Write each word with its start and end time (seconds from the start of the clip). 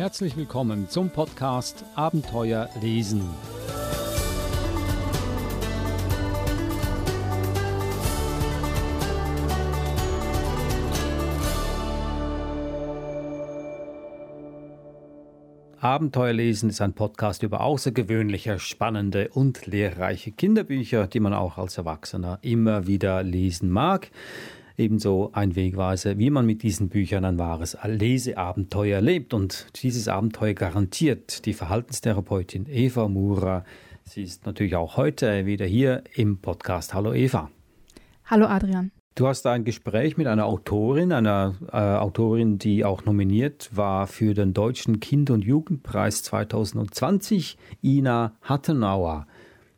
Herzlich 0.00 0.34
willkommen 0.34 0.88
zum 0.88 1.10
Podcast 1.10 1.84
Abenteuer 1.94 2.70
lesen. 2.80 3.20
Abenteuerlesen 15.78 16.70
ist 16.70 16.80
ein 16.80 16.94
Podcast 16.94 17.42
über 17.42 17.60
außergewöhnliche, 17.60 18.58
spannende 18.58 19.28
und 19.28 19.66
lehrreiche 19.66 20.32
Kinderbücher, 20.32 21.08
die 21.08 21.20
man 21.20 21.34
auch 21.34 21.58
als 21.58 21.76
Erwachsener 21.76 22.38
immer 22.40 22.86
wieder 22.86 23.22
lesen 23.22 23.68
mag. 23.68 24.10
Ebenso 24.80 25.28
ein 25.34 25.56
Wegweiser, 25.56 26.16
wie 26.16 26.30
man 26.30 26.46
mit 26.46 26.62
diesen 26.62 26.88
Büchern 26.88 27.26
ein 27.26 27.38
wahres 27.38 27.76
Leseabenteuer 27.84 28.94
erlebt. 28.96 29.34
Und 29.34 29.66
dieses 29.82 30.08
Abenteuer 30.08 30.54
garantiert 30.54 31.44
die 31.44 31.52
Verhaltenstherapeutin 31.52 32.64
Eva 32.66 33.06
Mura. 33.06 33.66
Sie 34.04 34.22
ist 34.22 34.46
natürlich 34.46 34.76
auch 34.76 34.96
heute 34.96 35.44
wieder 35.44 35.66
hier 35.66 36.02
im 36.14 36.38
Podcast. 36.38 36.94
Hallo 36.94 37.12
Eva. 37.12 37.50
Hallo 38.24 38.46
Adrian. 38.46 38.90
Du 39.16 39.28
hast 39.28 39.46
ein 39.46 39.64
Gespräch 39.64 40.16
mit 40.16 40.26
einer 40.26 40.46
Autorin, 40.46 41.12
einer 41.12 41.56
äh, 41.70 41.76
Autorin, 41.76 42.56
die 42.56 42.86
auch 42.86 43.04
nominiert 43.04 43.68
war 43.76 44.06
für 44.06 44.32
den 44.32 44.54
Deutschen 44.54 44.98
Kind- 44.98 45.28
und 45.28 45.44
Jugendpreis 45.44 46.22
2020, 46.22 47.58
Ina 47.82 48.32
Hattenauer. 48.40 49.26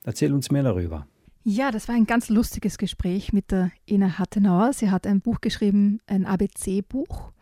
Erzähl 0.05 0.33
uns 0.33 0.53
mehr 0.53 0.62
darüber. 0.62 1.09
Ja, 1.45 1.73
das 1.73 1.88
war 1.88 1.96
ein 1.96 2.06
ganz 2.06 2.28
lustiges 2.28 2.78
Gespräch 2.78 3.32
mit 3.32 3.50
der 3.50 3.73
Ina 3.88 4.19
Hattenauer. 4.19 4.73
Sie 4.73 4.91
hat 4.91 5.09
ein 5.09 5.20
Buch 5.20 5.41
geschrieben, 5.41 6.00
ein 6.06 6.24
ABC-Buch. 6.24 7.33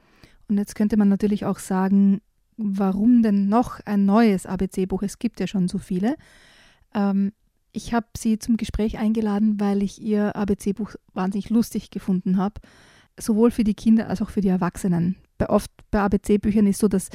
Und 0.49 0.57
jetzt 0.57 0.75
könnte 0.75 0.97
man 0.97 1.11
natürlich 1.11 1.45
auch 1.45 1.59
sagen, 1.59 2.23
warum 2.57 3.23
denn 3.23 3.49
noch 3.49 3.81
ein 3.85 4.07
neues 4.07 4.47
ABC-Buch? 4.47 5.03
Es 5.03 5.19
gibt 5.19 5.39
ja 5.39 5.47
schon 5.47 5.69
so 5.69 5.77
viele. 5.77 6.17
Ähm, 6.95 7.33
ich 7.73 7.93
habe 7.93 8.07
sie 8.17 8.39
zum 8.39 8.57
Gespräch 8.57 8.99
eingeladen, 8.99 9.61
weil 9.61 9.83
ich 9.83 10.01
ihr 10.01 10.35
ABC-Buch 10.35 10.95
wahnsinnig 11.13 11.51
lustig 11.51 11.91
gefunden 11.91 12.39
habe. 12.39 12.55
Sowohl 13.19 13.51
für 13.51 13.65
die 13.65 13.75
Kinder 13.75 14.09
als 14.09 14.23
auch 14.23 14.31
für 14.31 14.41
die 14.41 14.49
Erwachsenen. 14.49 15.17
Bei 15.37 15.51
oft 15.51 15.71
bei 15.91 16.01
ABC-Büchern 16.01 16.67
ist 16.67 16.81
so, 16.81 16.89
dass, 16.89 17.11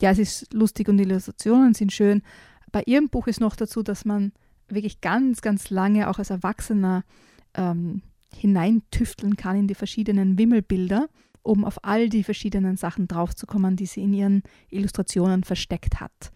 ja, 0.00 0.10
es 0.10 0.18
ist 0.18 0.52
lustig 0.52 0.88
und 0.88 0.98
die 0.98 1.04
Illustrationen 1.04 1.72
sind 1.72 1.90
schön. 1.90 2.22
Bei 2.70 2.82
ihrem 2.84 3.08
Buch 3.08 3.28
ist 3.28 3.40
noch 3.40 3.56
dazu, 3.56 3.82
dass 3.82 4.04
man 4.04 4.32
wirklich 4.74 5.00
ganz, 5.00 5.40
ganz 5.40 5.70
lange 5.70 6.08
auch 6.08 6.18
als 6.18 6.30
Erwachsener 6.30 7.04
ähm, 7.54 8.02
hineintüfteln 8.34 9.36
kann 9.36 9.56
in 9.56 9.68
die 9.68 9.74
verschiedenen 9.74 10.38
Wimmelbilder, 10.38 11.08
um 11.42 11.64
auf 11.64 11.84
all 11.84 12.08
die 12.08 12.24
verschiedenen 12.24 12.76
Sachen 12.76 13.08
draufzukommen, 13.08 13.76
die 13.76 13.86
sie 13.86 14.02
in 14.02 14.14
ihren 14.14 14.42
Illustrationen 14.70 15.44
versteckt 15.44 16.00
hat. 16.00 16.32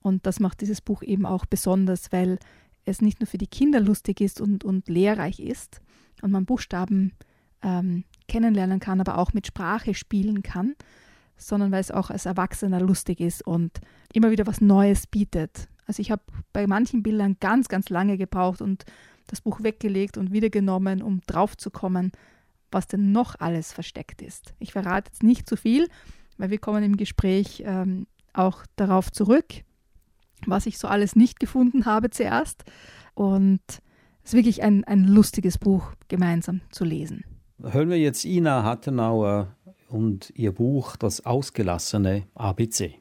Und 0.00 0.26
das 0.26 0.40
macht 0.40 0.60
dieses 0.60 0.80
Buch 0.80 1.02
eben 1.02 1.26
auch 1.26 1.46
besonders, 1.46 2.12
weil 2.12 2.38
es 2.84 3.00
nicht 3.00 3.20
nur 3.20 3.26
für 3.26 3.38
die 3.38 3.46
Kinder 3.46 3.80
lustig 3.80 4.20
ist 4.20 4.40
und, 4.40 4.64
und 4.64 4.88
lehrreich 4.88 5.38
ist 5.40 5.80
und 6.20 6.32
man 6.32 6.44
Buchstaben 6.44 7.12
ähm, 7.62 8.04
kennenlernen 8.28 8.80
kann, 8.80 9.00
aber 9.00 9.18
auch 9.18 9.32
mit 9.32 9.46
Sprache 9.46 9.94
spielen 9.94 10.42
kann, 10.42 10.74
sondern 11.36 11.70
weil 11.70 11.80
es 11.80 11.90
auch 11.90 12.10
als 12.10 12.26
Erwachsener 12.26 12.80
lustig 12.80 13.20
ist 13.20 13.46
und 13.46 13.80
immer 14.12 14.30
wieder 14.30 14.46
was 14.46 14.60
Neues 14.60 15.06
bietet. 15.06 15.68
Also 15.86 16.00
ich 16.00 16.10
habe 16.10 16.22
bei 16.52 16.66
manchen 16.66 17.02
Bildern 17.02 17.36
ganz, 17.40 17.68
ganz 17.68 17.88
lange 17.88 18.16
gebraucht 18.16 18.62
und 18.62 18.84
das 19.26 19.40
Buch 19.40 19.62
weggelegt 19.62 20.16
und 20.16 20.32
wieder 20.32 20.50
genommen, 20.50 21.02
um 21.02 21.20
draufzukommen, 21.26 22.12
was 22.70 22.86
denn 22.86 23.12
noch 23.12 23.38
alles 23.38 23.72
versteckt 23.72 24.22
ist. 24.22 24.54
Ich 24.58 24.72
verrate 24.72 25.10
jetzt 25.10 25.22
nicht 25.22 25.48
zu 25.48 25.56
viel, 25.56 25.88
weil 26.38 26.50
wir 26.50 26.58
kommen 26.58 26.82
im 26.82 26.96
Gespräch 26.96 27.62
ähm, 27.66 28.06
auch 28.32 28.64
darauf 28.76 29.12
zurück 29.12 29.64
was 30.46 30.66
ich 30.66 30.78
so 30.78 30.88
alles 30.88 31.16
nicht 31.16 31.40
gefunden 31.40 31.84
habe 31.84 32.10
zuerst. 32.10 32.64
Und 33.14 33.60
es 33.68 34.30
ist 34.30 34.34
wirklich 34.34 34.62
ein, 34.62 34.84
ein 34.84 35.04
lustiges 35.04 35.58
Buch 35.58 35.92
gemeinsam 36.08 36.60
zu 36.70 36.84
lesen. 36.84 37.24
Hören 37.62 37.90
wir 37.90 37.98
jetzt 37.98 38.24
Ina 38.24 38.64
Hattenauer 38.64 39.56
und 39.88 40.32
ihr 40.34 40.52
Buch 40.52 40.96
Das 40.96 41.24
ausgelassene 41.24 42.24
ABC. 42.34 42.98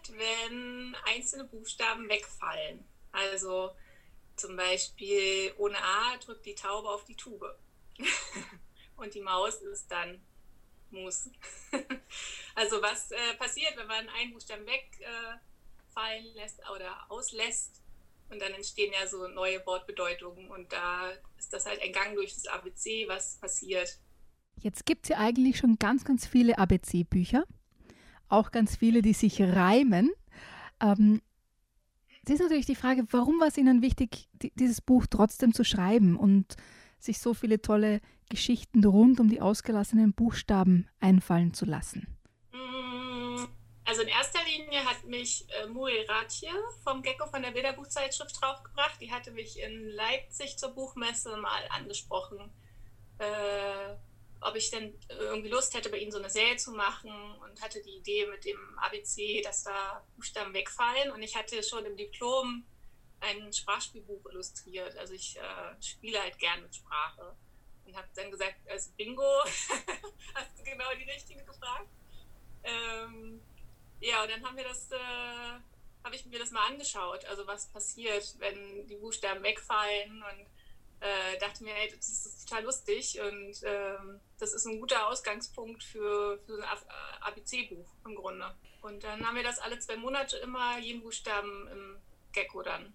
Passiert, 0.00 0.18
wenn 0.18 0.96
einzelne 1.06 1.44
Buchstaben 1.44 2.08
wegfallen? 2.08 2.84
Also 3.12 3.70
zum 4.36 4.56
Beispiel 4.56 5.52
ohne 5.58 5.76
A 5.76 6.16
drückt 6.18 6.46
die 6.46 6.54
Taube 6.54 6.88
auf 6.88 7.04
die 7.04 7.16
Tube. 7.16 7.58
Und 8.96 9.14
die 9.14 9.20
Maus 9.20 9.56
ist 9.62 9.90
dann 9.90 10.20
Mus. 10.90 11.30
also 12.54 12.82
was 12.82 13.10
äh, 13.12 13.34
passiert, 13.38 13.76
wenn 13.76 13.86
man 13.86 14.08
einen 14.08 14.32
Buchstaben 14.32 14.66
wegfallen 14.66 16.26
äh, 16.26 16.32
lässt 16.34 16.58
oder 16.70 17.06
auslässt 17.08 17.80
und 18.28 18.40
dann 18.40 18.52
entstehen 18.52 18.92
ja 18.92 19.06
so 19.06 19.26
neue 19.28 19.64
Wortbedeutungen 19.66 20.50
und 20.50 20.72
da 20.72 21.10
ist 21.38 21.52
das 21.52 21.66
halt 21.66 21.80
ein 21.80 21.92
Gang 21.92 22.14
durch 22.14 22.34
das 22.34 22.46
ABC, 22.46 23.06
was 23.08 23.36
passiert. 23.36 23.98
Jetzt 24.56 24.84
gibt 24.84 25.04
es 25.04 25.10
ja 25.10 25.18
eigentlich 25.18 25.58
schon 25.58 25.78
ganz, 25.78 26.04
ganz 26.04 26.26
viele 26.26 26.58
ABC-Bücher, 26.58 27.44
auch 28.30 28.50
ganz 28.50 28.76
viele, 28.76 29.02
die 29.02 29.12
sich 29.12 29.40
reimen. 29.40 30.10
Ähm, 30.80 31.20
es 32.24 32.30
ist 32.30 32.40
natürlich 32.40 32.66
die 32.66 32.76
Frage, 32.76 33.04
warum 33.10 33.40
war 33.40 33.48
es 33.48 33.56
Ihnen 33.56 33.82
wichtig, 33.82 34.28
dieses 34.54 34.80
Buch 34.80 35.06
trotzdem 35.08 35.52
zu 35.52 35.64
schreiben 35.64 36.16
und 36.16 36.56
sich 36.98 37.18
so 37.18 37.34
viele 37.34 37.60
tolle 37.60 38.00
Geschichten 38.28 38.84
rund 38.84 39.20
um 39.20 39.28
die 39.28 39.40
ausgelassenen 39.40 40.12
Buchstaben 40.12 40.88
einfallen 41.00 41.54
zu 41.54 41.64
lassen? 41.64 42.06
Mm, 42.52 43.46
also 43.84 44.02
in 44.02 44.08
erster 44.08 44.38
Linie 44.44 44.84
hat 44.84 45.04
mich 45.06 45.46
äh, 45.48 45.66
Muriel 45.66 46.04
Ratje 46.08 46.50
vom 46.84 47.02
Gecko 47.02 47.26
von 47.26 47.42
der 47.42 47.50
Bilderbuchzeitschrift 47.50 48.40
draufgebracht. 48.40 49.00
Die 49.00 49.10
hatte 49.10 49.32
mich 49.32 49.58
in 49.58 49.88
Leipzig 49.88 50.58
zur 50.58 50.74
Buchmesse 50.74 51.36
mal 51.38 51.62
angesprochen. 51.70 52.52
Äh, 53.18 53.96
ob 54.40 54.56
ich 54.56 54.70
denn 54.70 54.98
irgendwie 55.08 55.50
Lust 55.50 55.74
hätte, 55.74 55.90
bei 55.90 55.98
ihnen 55.98 56.12
so 56.12 56.18
eine 56.18 56.30
Serie 56.30 56.56
zu 56.56 56.72
machen 56.72 57.12
und 57.40 57.60
hatte 57.60 57.82
die 57.82 57.96
Idee 57.96 58.26
mit 58.26 58.44
dem 58.44 58.78
ABC, 58.78 59.42
dass 59.42 59.64
da 59.64 60.04
Buchstaben 60.16 60.54
wegfallen. 60.54 61.10
Und 61.10 61.22
ich 61.22 61.36
hatte 61.36 61.62
schon 61.62 61.84
im 61.84 61.96
Diplom 61.96 62.64
ein 63.20 63.52
Sprachspielbuch 63.52 64.24
illustriert. 64.30 64.96
Also 64.96 65.14
ich 65.14 65.36
äh, 65.36 65.82
spiele 65.82 66.22
halt 66.22 66.38
gern 66.38 66.62
mit 66.62 66.74
Sprache. 66.74 67.36
Und 67.84 67.96
habe 67.96 68.08
dann 68.14 68.30
gesagt, 68.30 68.56
also 68.68 68.90
Bingo, 68.96 69.22
hast 70.34 70.58
du 70.58 70.62
genau 70.62 70.88
die 70.98 71.10
richtige 71.10 71.44
gefragt. 71.44 71.88
Ähm, 72.62 73.40
ja, 74.00 74.22
und 74.22 74.30
dann 74.30 74.44
haben 74.44 74.56
wir 74.56 74.64
das, 74.64 74.90
äh, 74.90 74.96
habe 76.04 76.14
ich 76.14 76.24
mir 76.26 76.38
das 76.38 76.50
mal 76.50 76.66
angeschaut, 76.66 77.24
also 77.26 77.46
was 77.46 77.66
passiert, 77.66 78.34
wenn 78.38 78.86
die 78.86 78.96
Buchstaben 78.96 79.42
wegfallen 79.42 80.22
und 80.22 80.46
äh, 81.00 81.38
dachte 81.38 81.64
mir, 81.64 81.72
hey, 81.72 81.92
das 81.96 82.08
ist 82.08 82.48
total 82.48 82.64
lustig 82.64 83.18
und 83.20 83.54
ähm, 83.64 84.20
das 84.38 84.52
ist 84.52 84.66
ein 84.66 84.78
guter 84.78 85.08
Ausgangspunkt 85.08 85.82
für, 85.82 86.38
für 86.44 86.62
ein 86.62 86.64
ABC-Buch 87.22 87.86
im 88.06 88.14
Grunde. 88.14 88.54
Und 88.82 89.02
dann 89.02 89.26
haben 89.26 89.36
wir 89.36 89.42
das 89.42 89.58
alle 89.58 89.78
zwei 89.78 89.96
Monate 89.96 90.36
immer 90.38 90.78
jeden 90.78 91.02
Buchstaben 91.02 91.68
im 91.68 91.96
Gecko 92.32 92.62
dann 92.62 92.92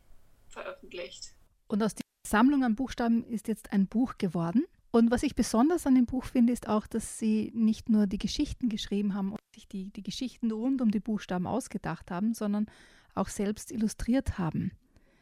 veröffentlicht. 0.50 1.34
Und 1.68 1.82
aus 1.82 1.96
dieser 1.96 2.04
Sammlung 2.28 2.64
an 2.64 2.76
Buchstaben 2.76 3.24
ist 3.26 3.48
jetzt 3.48 3.72
ein 3.74 3.88
Buch 3.88 4.18
geworden. 4.18 4.66
Und 4.92 5.12
was 5.12 5.24
ich 5.24 5.36
besonders 5.36 5.86
an 5.86 5.96
dem 5.96 6.06
Buch 6.06 6.26
finde, 6.26 6.54
ist 6.54 6.70
auch, 6.70 6.88
dass 6.88 7.20
Sie 7.20 7.52
nicht 7.54 7.90
nur 7.90 8.08
die 8.08 8.18
Geschichten 8.18 8.70
geschrieben 8.70 9.14
haben 9.14 9.32
und 9.32 9.40
sich 9.54 9.68
die, 9.68 9.90
die 9.92 10.04
Geschichten 10.04 10.52
rund 10.52 10.82
um 10.82 10.92
die 10.92 11.02
Buchstaben 11.02 11.48
ausgedacht 11.48 12.12
haben, 12.12 12.34
sondern 12.34 12.72
auch 13.14 13.28
selbst 13.28 13.72
illustriert 13.72 14.38
haben 14.38 14.72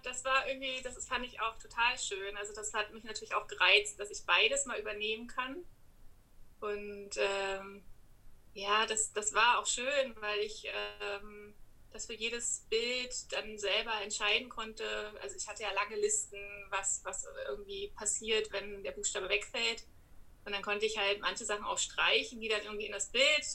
das 0.03 0.23
war 0.25 0.47
irgendwie, 0.47 0.81
das 0.83 1.05
fand 1.07 1.25
ich 1.25 1.39
auch 1.39 1.57
total 1.57 1.97
schön. 1.97 2.35
Also 2.37 2.53
das 2.53 2.73
hat 2.73 2.93
mich 2.93 3.03
natürlich 3.03 3.33
auch 3.33 3.47
gereizt, 3.47 3.99
dass 3.99 4.11
ich 4.11 4.25
beides 4.25 4.65
mal 4.65 4.79
übernehmen 4.79 5.27
kann. 5.27 5.65
Und 6.59 7.11
ähm, 7.17 7.83
ja, 8.53 8.85
das, 8.85 9.13
das 9.13 9.33
war 9.33 9.59
auch 9.59 9.65
schön, 9.65 10.15
weil 10.19 10.39
ich 10.39 10.67
ähm, 11.11 11.53
das 11.91 12.05
für 12.05 12.13
jedes 12.13 12.65
Bild 12.69 13.31
dann 13.31 13.57
selber 13.57 14.01
entscheiden 14.01 14.49
konnte. 14.49 14.85
Also 15.21 15.35
ich 15.37 15.47
hatte 15.47 15.63
ja 15.63 15.71
lange 15.71 15.95
Listen, 15.95 16.39
was, 16.69 17.01
was 17.03 17.25
irgendwie 17.47 17.89
passiert, 17.95 18.51
wenn 18.51 18.83
der 18.83 18.91
Buchstabe 18.91 19.29
wegfällt. 19.29 19.85
Und 20.45 20.51
dann 20.51 20.61
konnte 20.61 20.85
ich 20.85 20.97
halt 20.97 21.21
manche 21.21 21.45
Sachen 21.45 21.63
auch 21.63 21.77
streichen, 21.77 22.41
die 22.41 22.49
dann 22.49 22.63
irgendwie 22.63 22.87
in 22.87 22.91
das 22.91 23.09
Bild 23.09 23.45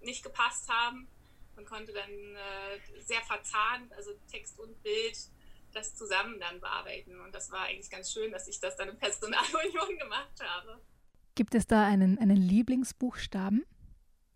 nicht 0.00 0.22
gepasst 0.22 0.68
haben. 0.68 1.08
Und 1.56 1.66
konnte 1.66 1.92
dann 1.92 2.36
äh, 2.36 3.02
sehr 3.02 3.20
verzahnt, 3.22 3.92
also 3.92 4.12
Text 4.30 4.60
und 4.60 4.80
Bild, 4.84 5.18
das 5.78 5.94
zusammen 5.94 6.38
dann 6.40 6.60
bearbeiten. 6.60 7.20
Und 7.20 7.34
das 7.34 7.50
war 7.50 7.62
eigentlich 7.62 7.90
ganz 7.90 8.12
schön, 8.12 8.30
dass 8.32 8.48
ich 8.48 8.60
das 8.60 8.76
dann 8.76 8.88
in 8.88 8.98
Personalunion 8.98 9.98
gemacht 9.98 10.40
habe. 10.40 10.80
Gibt 11.34 11.54
es 11.54 11.66
da 11.66 11.84
einen, 11.86 12.18
einen 12.18 12.36
Lieblingsbuchstaben, 12.36 13.64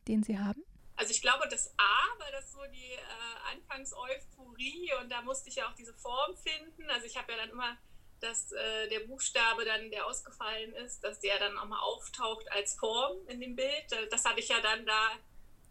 den 0.08 0.22
Sie 0.22 0.38
haben? 0.38 0.64
Also 0.96 1.10
ich 1.10 1.20
glaube, 1.20 1.48
das 1.50 1.74
A 1.78 2.18
war 2.18 2.30
das 2.30 2.52
so 2.52 2.60
die 2.72 2.92
äh, 2.92 3.54
Anfangseuphorie 3.56 4.92
und 5.00 5.10
da 5.10 5.22
musste 5.22 5.48
ich 5.48 5.56
ja 5.56 5.68
auch 5.68 5.74
diese 5.74 5.94
Form 5.94 6.36
finden. 6.36 6.88
Also 6.90 7.06
ich 7.06 7.16
habe 7.16 7.32
ja 7.32 7.38
dann 7.38 7.50
immer 7.50 7.76
dass 8.22 8.52
äh, 8.52 8.88
der 8.88 9.00
Buchstabe 9.00 9.64
dann, 9.64 9.90
der 9.90 10.06
ausgefallen 10.06 10.72
ist, 10.74 11.02
dass 11.02 11.18
der 11.18 11.38
dann 11.40 11.58
auch 11.58 11.66
mal 11.66 11.80
auftaucht 11.80 12.50
als 12.52 12.74
Form 12.74 13.26
in 13.26 13.40
dem 13.40 13.56
Bild. 13.56 13.86
Das 14.10 14.24
hatte 14.24 14.38
ich 14.38 14.48
ja 14.48 14.60
dann 14.60 14.86
da 14.86 15.10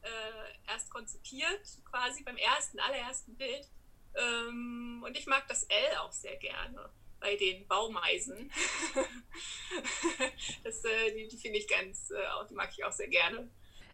äh, 0.01 0.71
erst 0.71 0.89
konzipiert, 0.89 1.61
quasi 1.89 2.23
beim 2.23 2.37
ersten, 2.37 2.79
allerersten 2.79 3.37
Bild. 3.37 3.69
Ähm, 4.15 5.03
und 5.05 5.17
ich 5.17 5.25
mag 5.25 5.47
das 5.47 5.63
L 5.63 5.97
auch 5.99 6.11
sehr 6.11 6.35
gerne 6.37 6.89
bei 7.19 7.35
den 7.35 7.67
Baumeisen. 7.67 8.51
das, 10.63 10.83
äh, 10.83 11.15
die, 11.15 11.27
die 11.27 11.37
finde 11.37 11.59
ich 11.59 11.67
ganz, 11.67 12.11
äh, 12.11 12.47
die 12.49 12.55
mag 12.55 12.69
ich 12.71 12.83
auch 12.83 12.91
sehr 12.91 13.07
gerne. 13.07 13.49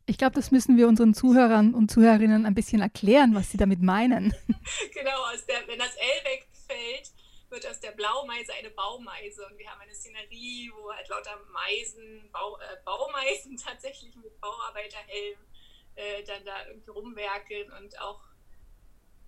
Ich 0.05 0.17
glaube, 0.17 0.35
das 0.35 0.51
müssen 0.51 0.77
wir 0.77 0.87
unseren 0.87 1.13
Zuhörern 1.13 1.73
und 1.73 1.91
Zuhörerinnen 1.91 2.45
ein 2.45 2.55
bisschen 2.55 2.81
erklären, 2.81 3.35
was 3.35 3.51
sie 3.51 3.57
damit 3.57 3.81
meinen. 3.81 4.33
genau, 4.93 5.25
der, 5.47 5.67
wenn 5.67 5.79
das 5.79 5.95
L 5.95 6.23
wegfällt, 6.23 7.11
wird 7.49 7.67
aus 7.67 7.79
der 7.79 7.91
Blaumeise 7.91 8.53
eine 8.53 8.69
Baumeise. 8.69 9.45
Und 9.45 9.57
wir 9.57 9.69
haben 9.69 9.81
eine 9.81 9.93
Szenerie, 9.93 10.71
wo 10.75 10.93
halt 10.93 11.07
lauter 11.09 11.37
Meisen, 11.51 12.29
Bau, 12.31 12.57
äh, 12.57 12.77
Baumeisen 12.85 13.57
tatsächlich 13.65 14.15
mit 14.15 14.39
Bauarbeiterhelm 14.39 15.39
äh, 15.95 16.23
dann 16.23 16.45
da 16.45 16.67
irgendwie 16.67 16.91
rumwerkeln 16.91 17.71
und 17.73 17.99
auch, 17.99 18.21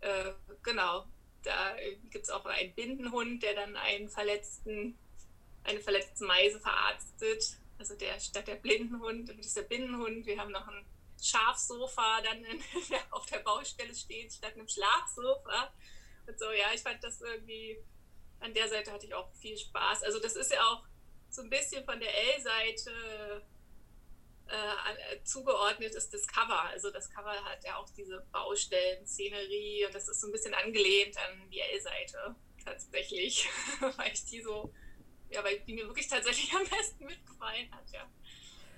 äh, 0.02 0.34
genau, 0.64 1.06
da 1.44 1.76
gibt 2.10 2.26
es 2.26 2.30
auch 2.30 2.46
einen 2.46 2.74
Bindenhund, 2.74 3.44
der 3.44 3.56
dann 3.56 3.76
einen 3.76 4.10
verletzten, 4.10 4.98
eine 5.64 5.80
verletzte 5.80 6.26
Meise 6.26 6.60
verarztet. 6.60 7.58
Also 7.78 7.96
der 7.96 8.20
statt 8.20 8.48
der 8.48 8.56
Blindenhund 8.56 9.30
ist 9.30 9.56
der 9.56 9.64
Binnenhund. 9.64 10.26
Wir 10.26 10.40
haben 10.40 10.52
noch 10.52 10.68
ein 10.68 10.86
Schafsofa 11.22 12.22
dann 12.22 12.44
in, 12.44 12.62
auf 13.12 13.26
der 13.28 13.40
Baustelle 13.40 13.96
steht, 13.96 14.34
statt 14.34 14.54
einem 14.54 14.68
Schlafsofa. 14.68 15.74
Und 16.28 16.38
so, 16.38 16.52
ja, 16.52 16.74
ich 16.74 16.82
fand 16.82 17.04
das 17.04 17.22
irgendwie, 17.22 17.78
an 18.40 18.54
der 18.54 18.68
Seite 18.68 18.92
hatte 18.92 19.06
ich 19.06 19.14
auch 19.14 19.32
viel 19.34 19.58
Spaß. 19.58 20.04
Also 20.04 20.20
das 20.20 20.36
ist 20.36 20.52
ja 20.52 20.62
auch 20.68 20.84
so 21.30 21.42
ein 21.42 21.50
bisschen 21.50 21.86
von 21.86 22.00
der 22.00 22.14
L-Seite 22.36 23.46
äh, 24.50 25.24
zugeordnet 25.24 25.94
ist 25.96 26.14
das 26.14 26.28
Cover. 26.28 26.62
Also 26.64 26.90
das 26.92 27.10
Cover 27.10 27.34
hat 27.46 27.64
ja 27.64 27.76
auch 27.78 27.90
diese 27.92 28.26
Baustellen-Szenerie 28.32 29.86
und 29.86 29.96
das 29.96 30.08
ist 30.08 30.22
so 30.22 30.28
ein 30.28 30.32
bisschen 30.32 30.54
angelehnt 30.54 31.18
an 31.18 31.50
die 31.50 31.60
L-Seite 31.60 32.36
tatsächlich, 32.64 33.48
weil 33.98 34.12
ich 34.14 34.26
die 34.26 34.42
so, 34.42 34.74
ja, 35.30 35.44
weil 35.44 35.60
die 35.62 35.74
mir 35.74 35.86
wirklich 35.86 36.08
tatsächlich 36.08 36.54
am 36.56 36.64
besten 36.64 37.06
mitgefallen 37.06 37.72
hat, 37.72 37.90
ja. 37.92 38.10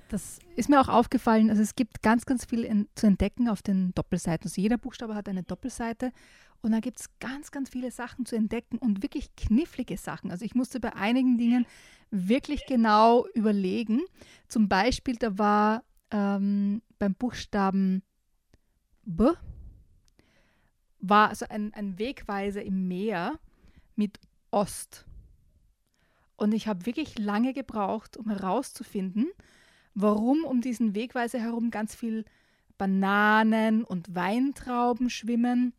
Das 0.09 0.39
ist 0.57 0.67
mir 0.67 0.81
auch 0.81 0.89
aufgefallen. 0.89 1.49
Also 1.49 1.61
es 1.61 1.73
gibt 1.73 2.01
ganz, 2.01 2.25
ganz 2.25 2.43
viel 2.43 2.65
in, 2.65 2.89
zu 2.95 3.07
entdecken 3.07 3.47
auf 3.47 3.61
den 3.61 3.93
Doppelseiten. 3.93 4.47
Also 4.47 4.59
jeder 4.59 4.77
Buchstabe 4.77 5.15
hat 5.15 5.29
eine 5.29 5.43
Doppelseite 5.43 6.11
und 6.61 6.71
da 6.71 6.79
gibt 6.79 6.99
es 6.99 7.09
ganz, 7.19 7.51
ganz 7.51 7.69
viele 7.69 7.91
Sachen 7.91 8.25
zu 8.25 8.35
entdecken 8.35 8.77
und 8.77 9.01
wirklich 9.01 9.35
knifflige 9.35 9.97
Sachen. 9.97 10.29
Also 10.29 10.45
ich 10.45 10.53
musste 10.53 10.79
bei 10.79 10.95
einigen 10.95 11.37
Dingen 11.37 11.65
wirklich 12.11 12.65
genau 12.67 13.25
überlegen. 13.33 14.01
Zum 14.47 14.69
Beispiel, 14.69 15.15
da 15.15 15.37
war 15.37 15.83
ähm, 16.11 16.81
beim 16.99 17.15
Buchstaben 17.15 18.03
B, 19.03 19.31
war 20.99 21.29
also 21.29 21.47
ein, 21.49 21.73
ein 21.73 21.97
Wegweiser 21.97 22.61
im 22.61 22.87
Meer 22.87 23.39
mit 23.95 24.19
Ost. 24.51 25.05
Und 26.35 26.53
ich 26.53 26.67
habe 26.67 26.85
wirklich 26.85 27.17
lange 27.17 27.53
gebraucht, 27.53 28.17
um 28.17 28.29
herauszufinden, 28.29 29.27
warum 29.95 30.43
um 30.43 30.61
diesen 30.61 30.93
Wegweiser 30.93 31.39
herum 31.39 31.71
ganz 31.71 31.95
viel 31.95 32.25
Bananen 32.77 33.83
und 33.83 34.13
Weintrauben 34.13 35.09
schwimmen 35.09 35.73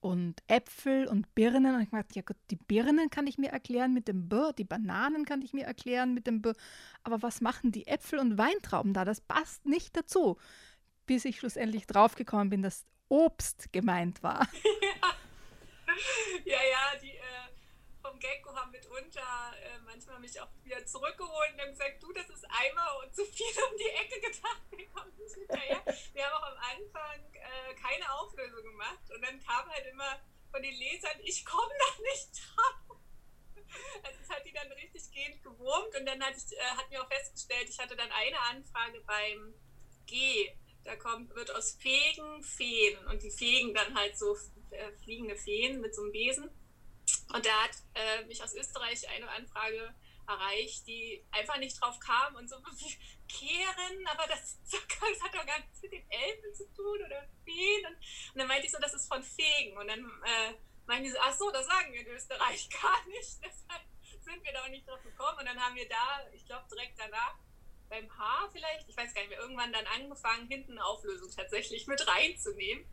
und 0.00 0.42
Äpfel 0.48 1.06
und 1.06 1.34
Birnen. 1.34 1.74
Und 1.74 1.82
ich 1.82 1.90
dachte, 1.90 2.14
ja 2.14 2.22
gut, 2.22 2.36
die 2.50 2.56
Birnen 2.56 3.10
kann 3.10 3.26
ich 3.26 3.38
mir 3.38 3.50
erklären 3.50 3.92
mit 3.92 4.08
dem 4.08 4.28
B, 4.28 4.52
die 4.56 4.64
Bananen 4.64 5.24
kann 5.24 5.42
ich 5.42 5.52
mir 5.52 5.64
erklären 5.64 6.14
mit 6.14 6.26
dem 6.26 6.42
B. 6.42 6.52
Aber 7.02 7.22
was 7.22 7.40
machen 7.40 7.72
die 7.72 7.86
Äpfel 7.86 8.18
und 8.18 8.38
Weintrauben 8.38 8.94
da? 8.94 9.04
Das 9.04 9.20
passt 9.20 9.66
nicht 9.66 9.96
dazu. 9.96 10.38
Bis 11.06 11.24
ich 11.24 11.38
schlussendlich 11.38 11.86
draufgekommen 11.86 12.50
bin, 12.50 12.62
dass 12.62 12.86
Obst 13.08 13.72
gemeint 13.72 14.22
war. 14.22 14.48
Ja, 16.44 16.58
ja, 16.62 16.98
die 17.02 17.16
äh, 17.16 17.50
vom 18.02 18.18
Gecko 18.18 18.54
haben 18.54 18.70
mitunter 18.70 19.52
äh, 19.62 19.78
manchmal 19.84 20.18
mich 20.20 20.40
auch 20.40 20.48
wieder 20.62 20.84
zurückgeholt 20.86 21.52
und 21.52 21.60
haben 21.60 21.70
gesagt, 21.70 22.02
du, 22.02 22.12
das 22.12 22.28
ist 22.30 22.44
einmal 22.44 22.88
und 23.04 23.14
zu 23.14 23.24
viel 23.24 23.46
um 23.70 23.76
die 23.76 23.90
Ecke 23.90 24.20
gedacht. 24.20 24.62
Wir 24.70 24.88
kommen 24.88 25.12
nicht. 25.18 25.36
Wir 26.14 26.26
haben 26.26 26.34
auch 26.34 26.46
am 26.46 26.58
Anfang 26.58 27.34
äh, 27.34 27.74
keine 27.74 28.10
gemacht 28.90 29.10
und 29.14 29.22
dann 29.22 29.40
kam 29.44 29.68
halt 29.68 29.86
immer 29.86 30.20
von 30.50 30.62
den 30.62 30.74
Lesern, 30.74 31.18
ich 31.22 31.44
komme 31.44 31.72
da 31.78 32.02
nicht 32.02 32.30
drauf. 32.32 32.98
Also 34.02 34.18
es 34.20 34.28
hat 34.28 34.44
die 34.44 34.52
dann 34.52 34.70
richtig 34.72 35.10
gehend 35.12 35.42
gewurmt 35.42 35.94
und 35.98 36.06
dann 36.06 36.22
hat, 36.22 36.34
ich, 36.36 36.56
äh, 36.56 36.60
hat 36.76 36.90
mir 36.90 37.02
auch 37.02 37.08
festgestellt, 37.08 37.68
ich 37.68 37.78
hatte 37.78 37.94
dann 37.94 38.10
eine 38.10 38.40
Anfrage 38.40 39.00
beim 39.06 39.54
G. 40.06 40.50
Da 40.82 40.96
kommt, 40.96 41.34
wird 41.34 41.54
aus 41.54 41.76
Fegen 41.76 42.42
Feen 42.42 42.98
und 43.06 43.22
die 43.22 43.30
fegen 43.30 43.74
dann 43.74 43.94
halt 43.94 44.18
so 44.18 44.36
äh, 44.70 44.92
fliegende 45.04 45.36
Feen 45.36 45.80
mit 45.80 45.94
so 45.94 46.02
einem 46.02 46.12
Besen. 46.12 46.50
Und 47.32 47.46
da 47.46 47.62
hat 47.62 47.70
äh, 47.94 48.24
mich 48.24 48.42
aus 48.42 48.54
Österreich 48.54 49.08
eine 49.08 49.28
Anfrage 49.28 49.94
erreicht, 50.26 50.86
die 50.86 51.24
einfach 51.30 51.58
nicht 51.58 51.80
drauf 51.80 51.98
kam 52.00 52.34
und 52.36 52.48
so 52.48 52.56
kehren, 53.28 54.06
aber 54.06 54.26
das, 54.26 54.58
das 54.64 55.22
hat 55.22 55.34
doch 55.34 55.46
gar 55.46 55.58
nichts 55.60 55.82
mit 55.82 55.92
den 55.92 56.10
Elfen 56.10 56.54
zu 56.54 56.72
tun 56.72 56.98
oder 57.04 57.28
Feen. 57.44 57.86
Und, 57.86 57.96
und, 58.34 58.38
dann 58.38 58.48
meinte 58.48 58.66
ich 58.66 58.72
so, 58.72 58.78
das 58.80 58.94
ist 58.94 59.08
von 59.08 59.22
Fegen. 59.22 59.76
Und 59.76 59.88
dann 59.88 60.00
äh, 60.00 60.54
meinten 60.86 61.04
die 61.04 61.10
so, 61.10 61.18
ach 61.20 61.34
so, 61.34 61.50
das 61.50 61.66
sagen 61.66 61.92
wir 61.92 62.00
in 62.00 62.06
Österreich 62.08 62.68
gar 62.82 63.06
nicht. 63.06 63.38
Deshalb 63.42 63.82
sind 64.22 64.44
wir 64.44 64.52
da 64.52 64.62
auch 64.62 64.68
nicht 64.68 64.88
drauf 64.88 65.02
gekommen. 65.02 65.38
Und 65.38 65.46
dann 65.46 65.60
haben 65.60 65.74
wir 65.74 65.88
da, 65.88 66.26
ich 66.32 66.44
glaube 66.46 66.66
direkt 66.70 66.98
danach, 66.98 67.34
beim 67.88 68.08
Haar 68.16 68.48
vielleicht, 68.52 68.88
ich 68.88 68.96
weiß 68.96 69.12
gar 69.12 69.22
nicht 69.22 69.30
mehr, 69.30 69.40
irgendwann 69.40 69.72
dann 69.72 69.86
angefangen, 69.86 70.46
hinten 70.46 70.78
Auflösung 70.78 71.30
tatsächlich 71.34 71.86
mit 71.86 72.06
reinzunehmen. 72.06 72.84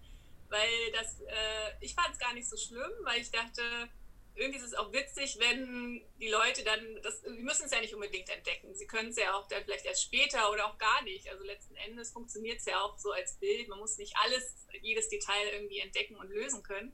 Weil 0.50 0.92
das, 0.94 1.22
äh, 1.22 1.76
ich 1.82 1.94
fand 1.94 2.14
es 2.14 2.20
gar 2.20 2.34
nicht 2.34 2.50
so 2.50 2.58
schlimm, 2.58 2.92
weil 3.04 3.22
ich 3.22 3.32
dachte, 3.32 3.90
irgendwie 4.38 4.60
ist 4.60 4.66
es 4.66 4.74
auch 4.76 4.94
witzig, 4.94 5.38
wenn 5.40 6.06
die 6.20 6.30
Leute 6.30 6.64
dann, 6.64 7.02
das, 7.02 7.22
die 7.24 7.44
müssen 7.44 7.66
es 7.66 7.72
ja 7.72 7.82
nicht 7.82 7.94
unbedingt 7.94 8.30
entdecken. 8.30 8.74
Sie 8.76 8.86
können 8.86 9.10
es 9.10 9.18
ja 9.18 9.34
auch 9.34 9.48
dann 9.48 9.64
vielleicht 9.64 9.86
erst 9.86 10.04
später 10.04 10.52
oder 10.52 10.68
auch 10.68 10.78
gar 10.78 11.02
nicht. 11.04 11.28
Also 11.30 11.44
letzten 11.44 11.76
Endes 11.76 12.12
funktioniert 12.12 12.60
es 12.60 12.66
ja 12.66 12.80
auch 12.82 12.98
so 12.98 13.12
als 13.12 13.38
Bild. 13.40 13.68
Man 13.68 13.80
muss 13.80 13.98
nicht 13.98 14.16
alles, 14.24 14.68
jedes 14.82 15.10
Detail 15.10 15.50
irgendwie 15.54 15.80
entdecken 15.80 16.16
und 16.16 16.30
lösen 16.30 16.62
können. 16.62 16.94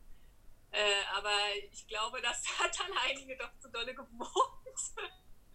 Äh, 0.72 1.04
aber 1.14 1.38
ich 1.72 1.86
glaube, 1.88 2.22
das 2.22 2.44
hat 2.60 2.80
dann 2.80 2.98
einige 3.10 3.36
doch 3.38 3.52
zu 3.60 3.70
dolle 3.70 3.94
gewohnt. 3.94 4.30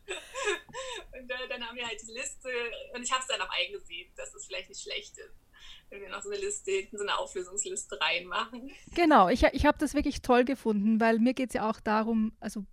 und 1.12 1.30
äh, 1.30 1.48
dann 1.48 1.66
haben 1.66 1.76
wir 1.76 1.86
halt 1.86 2.00
diese 2.00 2.12
Liste 2.12 2.50
und 2.94 3.02
ich 3.02 3.12
habe 3.12 3.22
es 3.22 3.28
dann 3.28 3.40
auch 3.40 3.50
eingesehen, 3.50 4.12
dass 4.16 4.34
es 4.34 4.46
vielleicht 4.46 4.68
nicht 4.68 4.82
schlecht 4.82 5.18
ist 5.18 5.47
wenn 5.90 6.00
wir 6.00 6.10
noch 6.10 6.22
so 6.22 6.30
eine 6.30 6.38
Liste, 6.38 6.70
so 6.92 7.02
eine 7.02 7.16
Auflösungsliste 7.18 7.98
reinmachen. 8.00 8.70
Genau, 8.94 9.28
ich, 9.28 9.44
ich 9.44 9.66
habe 9.66 9.78
das 9.78 9.94
wirklich 9.94 10.22
toll 10.22 10.44
gefunden, 10.44 11.00
weil 11.00 11.18
mir 11.18 11.34
geht 11.34 11.50
es 11.50 11.54
ja 11.54 11.68
auch 11.68 11.80
darum, 11.80 12.32
also 12.40 12.64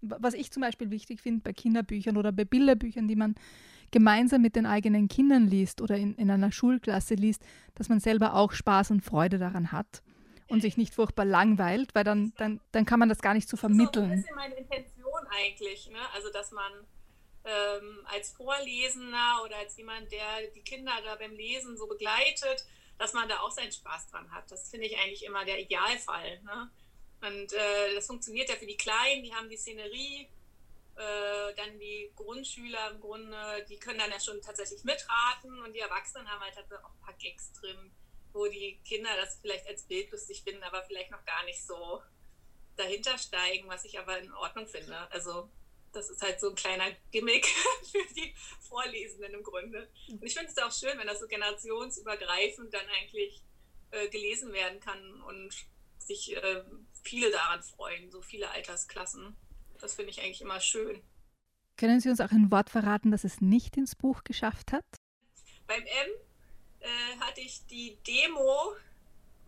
was 0.00 0.34
ich 0.34 0.50
zum 0.50 0.60
Beispiel 0.60 0.90
wichtig 0.90 1.20
finde 1.20 1.42
bei 1.42 1.52
Kinderbüchern 1.52 2.16
oder 2.16 2.32
bei 2.32 2.44
Bilderbüchern, 2.44 3.08
die 3.08 3.16
man 3.16 3.34
gemeinsam 3.90 4.42
mit 4.42 4.56
den 4.56 4.66
eigenen 4.66 5.08
Kindern 5.08 5.46
liest 5.46 5.80
oder 5.80 5.96
in, 5.96 6.14
in 6.16 6.30
einer 6.30 6.52
Schulklasse 6.52 7.14
liest, 7.14 7.42
dass 7.74 7.88
man 7.88 8.00
selber 8.00 8.34
auch 8.34 8.52
Spaß 8.52 8.90
und 8.90 9.02
Freude 9.02 9.38
daran 9.38 9.72
hat 9.72 10.02
und 10.48 10.60
sich 10.60 10.76
nicht 10.76 10.94
furchtbar 10.94 11.24
langweilt, 11.24 11.94
weil 11.94 12.04
dann, 12.04 12.32
dann, 12.36 12.60
dann 12.72 12.84
kann 12.84 12.98
man 12.98 13.08
das 13.08 13.20
gar 13.20 13.34
nicht 13.34 13.48
so 13.48 13.56
vermitteln. 13.56 14.10
Das 14.10 14.18
ist 14.20 14.26
so 14.28 14.34
ein 14.34 14.34
bisschen 14.34 14.36
meine 14.36 14.54
Intention 14.54 15.26
eigentlich, 15.30 15.90
ne? 15.90 15.98
also 16.14 16.30
dass 16.32 16.52
man 16.52 16.72
ähm, 17.46 18.04
als 18.10 18.32
Vorlesender 18.32 19.42
oder 19.44 19.56
als 19.56 19.76
jemand, 19.76 20.10
der 20.10 20.48
die 20.54 20.62
Kinder 20.62 20.92
da 21.04 21.14
beim 21.14 21.34
Lesen 21.34 21.76
so 21.76 21.86
begleitet, 21.86 22.66
dass 22.98 23.12
man 23.12 23.28
da 23.28 23.40
auch 23.40 23.52
seinen 23.52 23.72
Spaß 23.72 24.10
dran 24.10 24.30
hat. 24.32 24.50
Das 24.50 24.70
finde 24.70 24.86
ich 24.86 24.98
eigentlich 24.98 25.24
immer 25.24 25.44
der 25.44 25.60
Idealfall. 25.60 26.40
Ne? 26.42 26.70
Und 27.20 27.52
äh, 27.52 27.94
das 27.94 28.06
funktioniert 28.06 28.48
ja 28.48 28.56
für 28.56 28.66
die 28.66 28.76
Kleinen, 28.76 29.22
die 29.22 29.32
haben 29.32 29.48
die 29.48 29.56
Szenerie, 29.56 30.28
äh, 30.96 31.54
dann 31.54 31.78
die 31.78 32.10
Grundschüler 32.16 32.90
im 32.90 33.00
Grunde, 33.00 33.64
die 33.68 33.78
können 33.78 33.98
dann 33.98 34.10
ja 34.10 34.18
schon 34.20 34.40
tatsächlich 34.40 34.82
mitraten 34.82 35.60
und 35.62 35.72
die 35.72 35.80
Erwachsenen 35.80 36.28
haben 36.28 36.40
halt, 36.40 36.56
halt 36.56 36.72
auch 36.72 36.90
ein 36.90 37.00
paar 37.00 37.14
Gags 37.14 37.52
drin, 37.52 37.92
wo 38.32 38.46
die 38.46 38.80
Kinder 38.84 39.10
das 39.16 39.38
vielleicht 39.40 39.66
als 39.68 39.82
Bild 39.82 40.10
lustig 40.10 40.42
finden, 40.42 40.62
aber 40.64 40.82
vielleicht 40.84 41.10
noch 41.10 41.24
gar 41.24 41.44
nicht 41.44 41.64
so 41.64 42.02
dahinter 42.76 43.16
steigen, 43.18 43.68
was 43.68 43.84
ich 43.84 43.98
aber 43.98 44.18
in 44.18 44.32
Ordnung 44.32 44.66
finde. 44.66 44.96
Also 45.10 45.48
das 45.96 46.10
ist 46.10 46.22
halt 46.22 46.38
so 46.40 46.50
ein 46.50 46.54
kleiner 46.54 46.84
Gimmick 47.10 47.46
für 47.90 48.14
die 48.14 48.34
Vorlesenden 48.60 49.34
im 49.34 49.42
Grunde. 49.42 49.88
Und 50.08 50.22
ich 50.22 50.34
finde 50.34 50.50
es 50.50 50.58
auch 50.58 50.72
schön, 50.72 50.98
wenn 50.98 51.06
das 51.06 51.20
so 51.20 51.26
generationsübergreifend 51.26 52.72
dann 52.72 52.86
eigentlich 53.00 53.42
äh, 53.90 54.08
gelesen 54.08 54.52
werden 54.52 54.78
kann 54.80 55.22
und 55.22 55.54
sich 55.98 56.36
äh, 56.36 56.62
viele 57.02 57.30
daran 57.30 57.62
freuen, 57.62 58.10
so 58.10 58.22
viele 58.22 58.50
Altersklassen. 58.50 59.36
Das 59.80 59.94
finde 59.94 60.10
ich 60.10 60.20
eigentlich 60.20 60.42
immer 60.42 60.60
schön. 60.60 61.02
Können 61.76 62.00
Sie 62.00 62.08
uns 62.08 62.20
auch 62.20 62.30
ein 62.30 62.50
Wort 62.50 62.70
verraten, 62.70 63.10
das 63.10 63.24
es 63.24 63.40
nicht 63.40 63.76
ins 63.76 63.94
Buch 63.94 64.24
geschafft 64.24 64.72
hat? 64.72 64.84
Beim 65.66 65.82
M 65.82 66.10
äh, 66.80 67.18
hatte 67.20 67.40
ich 67.40 67.66
die 67.66 67.98
Demo 68.06 68.74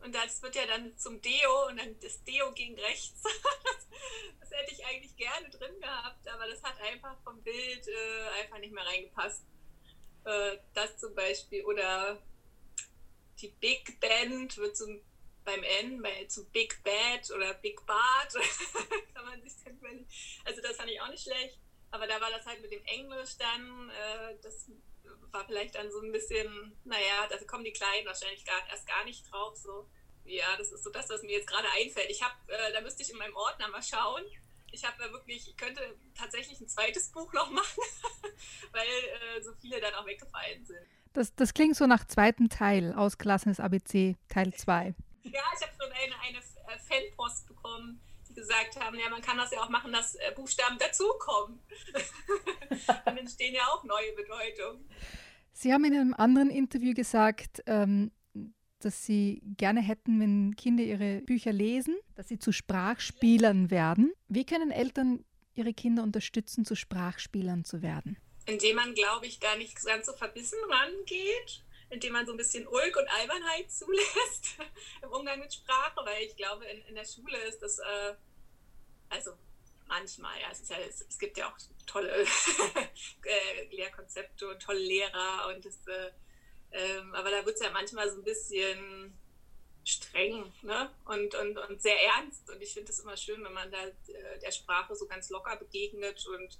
und 0.00 0.14
das 0.14 0.40
wird 0.42 0.54
ja 0.54 0.66
dann 0.66 0.96
zum 0.96 1.20
Deo 1.20 1.66
und 1.68 1.78
dann 1.78 1.98
das 2.00 2.22
Deo 2.24 2.52
ging 2.52 2.78
rechts. 2.78 3.22
das 4.40 4.50
hätte 4.50 4.72
ich 4.72 4.84
eigentlich 4.86 5.16
gerne 5.16 5.48
drin 5.50 5.80
gehabt, 5.80 6.26
aber 6.28 6.46
das 6.46 6.62
hat 6.62 6.80
einfach 6.80 7.16
vom 7.24 7.42
Bild 7.42 7.88
äh, 7.88 8.40
einfach 8.40 8.58
nicht 8.58 8.72
mehr 8.72 8.86
reingepasst. 8.86 9.44
Äh, 10.24 10.58
das 10.74 10.98
zum 10.98 11.14
Beispiel. 11.14 11.64
Oder 11.64 12.22
die 13.40 13.48
Big 13.48 14.00
Band 14.00 14.56
wird 14.56 14.76
zum, 14.76 15.00
beim 15.44 15.62
N 15.62 16.04
zu 16.28 16.48
Big 16.50 16.82
Bad 16.84 17.30
oder 17.30 17.54
Big 17.54 17.84
Bart. 17.86 18.34
Kann 19.14 19.24
man 19.24 19.42
sich 19.42 19.54
dann 19.64 19.76
überlegen. 19.76 20.08
Also 20.44 20.60
das 20.62 20.76
fand 20.76 20.90
ich 20.90 21.00
auch 21.00 21.08
nicht 21.08 21.22
schlecht. 21.22 21.58
Aber 21.90 22.06
da 22.06 22.20
war 22.20 22.30
das 22.30 22.44
halt 22.44 22.60
mit 22.60 22.70
dem 22.70 22.84
Englisch 22.84 23.36
dann, 23.38 23.90
äh, 23.90 24.36
das 24.42 24.70
war 25.32 25.44
vielleicht 25.44 25.74
dann 25.74 25.90
so 25.90 26.00
ein 26.00 26.12
bisschen, 26.12 26.76
naja, 26.84 27.26
da 27.28 27.36
kommen 27.44 27.64
die 27.64 27.72
Kleinen 27.72 28.06
wahrscheinlich 28.06 28.44
gar, 28.44 28.66
erst 28.70 28.86
gar 28.86 29.04
nicht 29.04 29.30
drauf. 29.30 29.56
So. 29.56 29.88
Ja, 30.24 30.56
das 30.56 30.72
ist 30.72 30.84
so 30.84 30.90
das, 30.90 31.08
was 31.08 31.22
mir 31.22 31.32
jetzt 31.32 31.46
gerade 31.46 31.68
einfällt. 31.80 32.10
Ich 32.10 32.22
habe, 32.22 32.34
äh, 32.48 32.72
da 32.72 32.80
müsste 32.80 33.02
ich 33.02 33.10
in 33.10 33.18
meinem 33.18 33.36
Ordner 33.36 33.68
mal 33.68 33.82
schauen. 33.82 34.22
Ich 34.70 34.84
habe 34.84 34.96
da 35.02 35.10
wirklich, 35.12 35.48
ich 35.48 35.56
könnte 35.56 35.80
tatsächlich 36.14 36.60
ein 36.60 36.68
zweites 36.68 37.10
Buch 37.10 37.32
noch 37.32 37.50
machen, 37.50 37.82
weil 38.72 38.86
äh, 39.36 39.40
so 39.42 39.52
viele 39.60 39.80
dann 39.80 39.94
auch 39.94 40.06
weggefallen 40.06 40.64
sind. 40.64 40.86
Das, 41.14 41.34
das 41.34 41.54
klingt 41.54 41.76
so 41.76 41.86
nach 41.86 42.06
zweiten 42.06 42.48
Teil, 42.48 42.92
ausgelassenes 42.92 43.60
ABC, 43.60 44.16
Teil 44.28 44.52
2. 44.52 44.94
Ja, 45.24 45.42
ich 45.54 45.62
habe 45.62 45.72
schon 45.78 45.92
eine, 45.92 46.18
eine 46.20 46.38
äh, 46.38 46.78
Fanpost 46.78 47.37
gesagt 48.58 48.84
haben, 48.84 48.98
ja, 48.98 49.08
man 49.08 49.22
kann 49.22 49.36
das 49.36 49.50
ja 49.50 49.60
auch 49.60 49.68
machen, 49.68 49.92
dass 49.92 50.14
äh, 50.16 50.32
Buchstaben 50.34 50.78
dazukommen. 50.78 51.60
dann 53.04 53.16
entstehen 53.16 53.54
ja 53.54 53.62
auch 53.68 53.84
neue 53.84 54.12
Bedeutungen. 54.12 54.88
Sie 55.52 55.72
haben 55.72 55.84
in 55.84 55.94
einem 55.94 56.14
anderen 56.14 56.50
Interview 56.50 56.94
gesagt, 56.94 57.62
ähm, 57.66 58.12
dass 58.80 59.04
Sie 59.04 59.42
gerne 59.56 59.80
hätten, 59.80 60.20
wenn 60.20 60.54
Kinder 60.56 60.84
ihre 60.84 61.20
Bücher 61.22 61.52
lesen, 61.52 61.96
dass 62.14 62.28
sie 62.28 62.38
zu 62.38 62.52
Sprachspielern 62.52 63.70
werden. 63.70 64.12
Wie 64.28 64.46
können 64.46 64.70
Eltern 64.70 65.24
ihre 65.54 65.74
Kinder 65.74 66.04
unterstützen, 66.04 66.64
zu 66.64 66.76
Sprachspielern 66.76 67.64
zu 67.64 67.82
werden? 67.82 68.16
Indem 68.46 68.76
man, 68.76 68.94
glaube 68.94 69.26
ich, 69.26 69.40
gar 69.40 69.56
nicht 69.56 69.84
ganz 69.84 70.06
so 70.06 70.12
verbissen 70.12 70.58
rangeht, 70.70 71.64
indem 71.90 72.12
man 72.12 72.24
so 72.24 72.32
ein 72.32 72.38
bisschen 72.38 72.68
Ulk 72.68 72.96
und 72.96 73.08
Albernheit 73.08 73.70
zulässt 73.72 74.58
im 75.02 75.10
Umgang 75.10 75.40
mit 75.40 75.52
Sprache, 75.52 76.00
weil 76.04 76.24
ich 76.24 76.36
glaube, 76.36 76.64
in, 76.66 76.80
in 76.82 76.94
der 76.94 77.04
Schule 77.04 77.36
ist 77.48 77.60
das, 77.60 77.80
äh, 77.80 78.14
also 79.10 79.32
manchmal, 79.86 80.40
ja, 80.40 80.48
es, 80.50 80.68
ja, 80.68 80.76
es, 80.78 81.18
gibt 81.18 81.38
ja 81.38 81.48
auch 81.48 81.56
tolle 81.86 82.10
äh, 83.24 83.74
Lehrkonzepte 83.74 84.48
und 84.48 84.60
tolle 84.60 84.80
Lehrer 84.80 85.52
und 85.54 85.64
das 85.64 85.86
äh, 85.86 86.10
ähm, 86.70 87.14
aber 87.14 87.30
da 87.30 87.44
wird 87.44 87.56
es 87.56 87.62
ja 87.62 87.70
manchmal 87.70 88.10
so 88.10 88.16
ein 88.16 88.24
bisschen 88.24 89.18
streng 89.84 90.52
ne? 90.62 90.90
und, 91.06 91.34
und, 91.34 91.58
und 91.58 91.80
sehr 91.80 92.00
ernst. 92.02 92.50
Und 92.50 92.60
ich 92.60 92.74
finde 92.74 92.92
es 92.92 93.00
immer 93.00 93.16
schön, 93.16 93.42
wenn 93.42 93.52
man 93.52 93.70
da 93.70 93.86
äh, 93.86 94.38
der 94.42 94.50
Sprache 94.50 94.94
so 94.94 95.06
ganz 95.06 95.30
locker 95.30 95.56
begegnet 95.56 96.26
und 96.26 96.58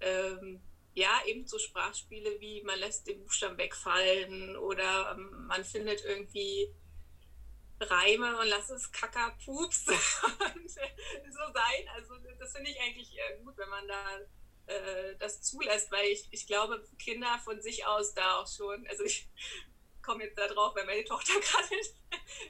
ähm, 0.00 0.60
ja, 0.94 1.20
eben 1.26 1.46
so 1.46 1.58
Sprachspiele 1.58 2.40
wie 2.40 2.62
man 2.62 2.78
lässt 2.78 3.06
den 3.06 3.20
Buchstaben 3.20 3.58
wegfallen 3.58 4.56
oder 4.56 5.16
ähm, 5.16 5.46
man 5.46 5.64
findet 5.64 6.04
irgendwie 6.04 6.72
Reime 7.80 8.38
und 8.38 8.46
lass 8.48 8.70
es 8.70 8.90
Kackerpups 8.90 9.86
und 10.54 10.70
so 10.70 11.52
sein. 11.52 11.88
Also 11.94 12.16
das 12.38 12.52
finde 12.52 12.70
ich 12.70 12.80
eigentlich 12.80 13.16
äh, 13.18 13.42
gut, 13.42 13.56
wenn 13.58 13.68
man 13.68 13.86
da 13.86 14.18
äh, 14.66 15.16
das 15.18 15.42
zulässt, 15.42 15.90
weil 15.92 16.06
ich, 16.06 16.28
ich 16.30 16.46
glaube, 16.46 16.84
Kinder 16.98 17.38
von 17.44 17.60
sich 17.60 17.86
aus 17.86 18.14
da 18.14 18.40
auch 18.40 18.48
schon, 18.48 18.86
also 18.88 19.04
ich 19.04 19.28
komme 20.02 20.24
jetzt 20.24 20.38
da 20.38 20.48
drauf, 20.48 20.74
weil 20.74 20.86
meine 20.86 21.04
Tochter 21.04 21.32
gerade 21.40 21.80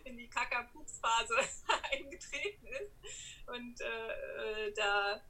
in, 0.05 0.17
die 0.17 0.29
Kakapups-Phase 0.29 1.37
eingetreten 1.91 2.67
ist. 2.67 2.93
Und 3.47 3.81
äh, 3.81 4.73
da, 4.75 5.23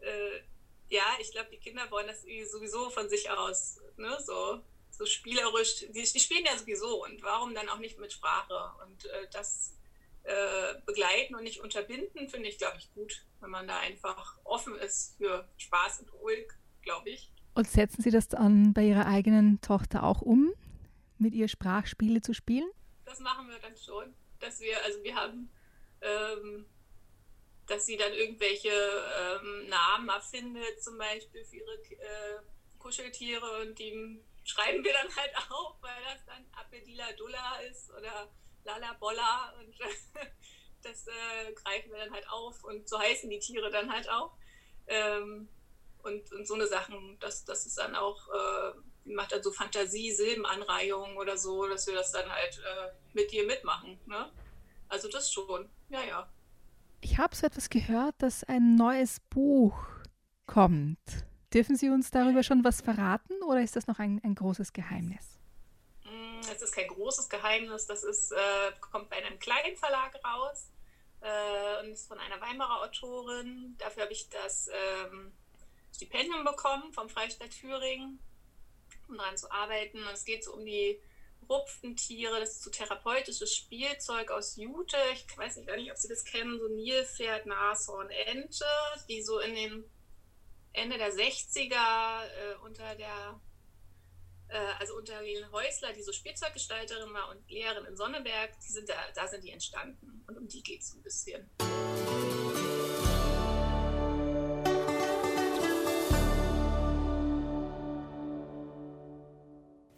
äh, 0.00 0.40
ja, 0.88 1.16
ich 1.18 1.32
glaube, 1.32 1.50
die 1.50 1.58
Kinder 1.58 1.90
wollen 1.90 2.06
das 2.06 2.22
sowieso 2.50 2.90
von 2.90 3.08
sich 3.08 3.30
aus, 3.30 3.80
ne, 3.96 4.20
so, 4.20 4.62
so 4.96 5.06
spielerisch, 5.06 5.86
die, 5.92 6.02
die 6.02 6.20
spielen 6.20 6.44
ja 6.44 6.56
sowieso 6.56 7.04
und 7.04 7.22
warum 7.22 7.54
dann 7.54 7.68
auch 7.68 7.78
nicht 7.78 7.98
mit 7.98 8.12
Sprache? 8.12 8.72
Und 8.84 9.04
äh, 9.06 9.28
das 9.32 9.74
äh, 10.24 10.74
begleiten 10.84 11.34
und 11.34 11.44
nicht 11.44 11.60
unterbinden, 11.60 12.28
finde 12.28 12.48
ich, 12.48 12.58
glaube 12.58 12.78
ich, 12.78 12.92
gut, 12.94 13.24
wenn 13.40 13.50
man 13.50 13.68
da 13.68 13.78
einfach 13.78 14.38
offen 14.44 14.74
ist 14.76 15.16
für 15.16 15.48
Spaß 15.56 16.00
und 16.00 16.12
Ulk, 16.20 16.58
glaube 16.82 17.10
ich. 17.10 17.30
Und 17.54 17.68
setzen 17.68 18.02
Sie 18.02 18.10
das 18.10 18.28
dann 18.28 18.72
bei 18.72 18.82
Ihrer 18.82 19.06
eigenen 19.06 19.60
Tochter 19.60 20.02
auch 20.02 20.22
um, 20.22 20.52
mit 21.18 21.34
ihr 21.34 21.48
Sprachspiele 21.48 22.20
zu 22.20 22.34
spielen? 22.34 22.70
Das 23.04 23.20
machen 23.20 23.48
wir 23.48 23.58
dann 23.58 23.76
schon, 23.76 24.14
dass 24.40 24.60
wir, 24.60 24.82
also 24.84 25.02
wir 25.02 25.14
haben, 25.14 25.50
ähm, 26.00 26.66
dass 27.66 27.86
sie 27.86 27.96
dann 27.96 28.12
irgendwelche 28.12 28.68
ähm, 28.68 29.68
Namen 29.68 30.08
erfindet, 30.08 30.82
zum 30.82 30.98
Beispiel 30.98 31.44
für 31.44 31.56
ihre 31.56 31.72
äh, 31.72 32.40
Kuscheltiere 32.78 33.62
und 33.62 33.78
die 33.78 34.20
schreiben 34.46 34.82
wir 34.84 34.92
dann 34.92 35.14
halt 35.14 35.36
auf, 35.50 35.76
weil 35.80 36.02
das 36.04 36.24
dann 36.24 36.46
Apedila 36.52 37.12
Dulla 37.12 37.56
ist 37.70 37.90
oder 37.90 38.30
Lala 38.64 38.94
Bolla 38.94 39.52
und 39.58 39.74
das 40.82 41.06
äh, 41.06 41.52
greifen 41.52 41.90
wir 41.90 41.98
dann 41.98 42.12
halt 42.12 42.28
auf 42.30 42.64
und 42.64 42.88
so 42.88 42.98
heißen 42.98 43.28
die 43.28 43.38
Tiere 43.38 43.70
dann 43.70 43.92
halt 43.92 44.08
auch. 44.08 44.36
Ähm, 44.86 45.48
und, 46.02 46.32
und 46.32 46.46
so 46.46 46.54
eine 46.54 46.68
Sachen, 46.68 47.18
das, 47.18 47.44
das 47.44 47.66
ist 47.66 47.78
dann 47.78 47.96
auch, 47.96 48.28
äh, 48.28 49.10
macht 49.12 49.32
dann 49.32 49.42
so 49.42 49.50
Fantasie, 49.50 50.12
Silbenanreihungen 50.12 51.16
oder 51.16 51.36
so, 51.36 51.66
dass 51.66 51.86
wir 51.88 51.94
das 51.94 52.12
dann 52.12 52.30
halt 52.30 52.58
äh, 52.58 52.92
mit 53.12 53.32
dir 53.32 53.44
mitmachen. 53.44 53.98
Ne? 54.06 54.30
Also 54.88 55.08
das 55.08 55.32
schon, 55.32 55.68
ja, 55.88 56.04
ja. 56.04 56.30
Ich 57.00 57.18
habe 57.18 57.34
so 57.34 57.46
etwas 57.46 57.68
gehört, 57.70 58.14
dass 58.18 58.44
ein 58.44 58.76
neues 58.76 59.18
Buch 59.18 59.76
kommt. 60.46 61.26
Dürfen 61.56 61.74
Sie 61.74 61.88
uns 61.88 62.10
darüber 62.10 62.42
schon 62.42 62.62
was 62.64 62.82
verraten 62.82 63.42
oder 63.42 63.62
ist 63.62 63.76
das 63.76 63.86
noch 63.86 63.98
ein, 63.98 64.20
ein 64.22 64.34
großes 64.34 64.74
Geheimnis? 64.74 65.38
Es 66.52 66.60
ist 66.60 66.74
kein 66.74 66.86
großes 66.86 67.30
Geheimnis. 67.30 67.86
Das 67.86 68.04
ist, 68.04 68.30
äh, 68.32 68.72
kommt 68.82 69.08
bei 69.08 69.16
einem 69.16 69.38
kleinen 69.38 69.74
Verlag 69.74 70.22
raus 70.22 70.70
äh, 71.22 71.80
und 71.80 71.92
ist 71.92 72.08
von 72.08 72.18
einer 72.18 72.38
Weimarer 72.42 72.82
Autorin. 72.82 73.74
Dafür 73.78 74.02
habe 74.02 74.12
ich 74.12 74.28
das 74.28 74.68
ähm, 74.68 75.32
Stipendium 75.94 76.44
bekommen 76.44 76.92
vom 76.92 77.08
Freistaat 77.08 77.52
Thüringen, 77.52 78.18
um 79.08 79.16
daran 79.16 79.38
zu 79.38 79.50
arbeiten. 79.50 80.02
Und 80.02 80.12
es 80.12 80.26
geht 80.26 80.44
so 80.44 80.52
um 80.52 80.66
die 80.66 81.00
Rupfentiere. 81.48 82.38
Das 82.38 82.50
ist 82.50 82.64
so 82.64 82.70
therapeutisches 82.70 83.56
Spielzeug 83.56 84.30
aus 84.30 84.56
Jute. 84.56 84.98
Ich 85.14 85.38
weiß 85.38 85.56
nicht, 85.56 85.74
nicht, 85.74 85.90
ob 85.90 85.96
Sie 85.96 86.08
das 86.08 86.22
kennen. 86.22 86.58
So 86.58 86.68
Nilpferd, 86.68 87.46
Nashorn, 87.46 88.10
Ente, 88.10 88.66
die 89.08 89.22
so 89.22 89.38
in 89.38 89.54
den 89.54 89.95
Ende 90.76 90.98
der 90.98 91.10
60er 91.10 91.72
äh, 91.72 92.54
unter 92.62 92.94
der 92.96 93.40
äh, 94.48 94.56
also 94.78 94.94
unter 94.96 95.14
Helene 95.14 95.50
Häusler, 95.50 95.92
die 95.94 96.02
so 96.02 96.12
Spielzeuggestalterin 96.12 97.12
war 97.14 97.30
und 97.30 97.50
Lehrerin 97.50 97.86
in 97.86 97.96
Sonneberg, 97.96 98.50
die 98.60 98.72
sind 98.72 98.88
da, 98.88 98.94
da 99.14 99.26
sind 99.26 99.42
die 99.42 99.50
entstanden. 99.50 100.22
Und 100.28 100.36
um 100.36 100.46
die 100.46 100.62
geht 100.62 100.82
es 100.82 100.94
ein 100.94 101.02
bisschen. 101.02 101.50